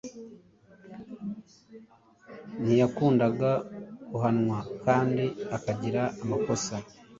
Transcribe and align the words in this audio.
Ntiyakundaga 2.61 3.51
guhanwa 4.11 4.57
kandi 4.83 5.25
akagira 5.57 6.01
amakosa. 6.23 6.75